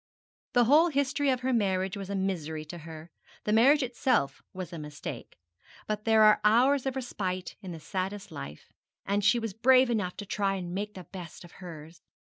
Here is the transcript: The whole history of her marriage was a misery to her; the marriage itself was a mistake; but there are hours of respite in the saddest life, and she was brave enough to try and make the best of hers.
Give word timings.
The 0.53 0.63
whole 0.63 0.87
history 0.89 1.29
of 1.29 1.41
her 1.41 1.53
marriage 1.53 1.95
was 1.95 2.09
a 2.09 2.15
misery 2.15 2.65
to 2.65 2.79
her; 2.79 3.11
the 3.43 3.53
marriage 3.53 3.83
itself 3.83 4.41
was 4.51 4.73
a 4.73 4.79
mistake; 4.79 5.37
but 5.85 6.05
there 6.05 6.23
are 6.23 6.41
hours 6.43 6.87
of 6.87 6.95
respite 6.95 7.55
in 7.61 7.71
the 7.71 7.79
saddest 7.79 8.31
life, 8.31 8.73
and 9.05 9.23
she 9.23 9.37
was 9.37 9.53
brave 9.53 9.91
enough 9.91 10.17
to 10.17 10.25
try 10.25 10.55
and 10.55 10.73
make 10.73 10.95
the 10.95 11.03
best 11.03 11.43
of 11.43 11.51
hers. 11.61 12.01